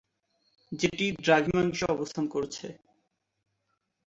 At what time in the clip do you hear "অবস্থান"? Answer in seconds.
1.85-2.25